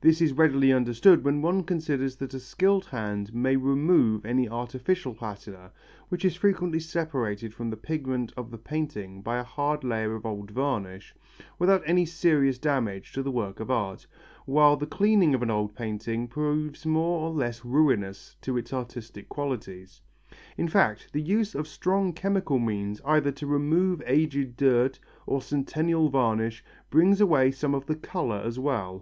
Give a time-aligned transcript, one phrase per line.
[0.00, 5.14] This is readily understood when one considers that a skilled hand may remove any artificial
[5.14, 5.70] patina,
[6.08, 10.26] which is frequently separated from the pigment of the painting by a hard layer of
[10.26, 11.14] old varnish,
[11.60, 14.04] without any serious damage to the work of art,
[14.46, 19.28] while the cleaning of an old painting proves more or less ruinous to its artistic
[19.28, 20.00] qualities.
[20.56, 26.08] In fact, the use of strong chemical means either to remove aged dirt or centennial
[26.08, 29.00] varnish brings away some of the colour as well.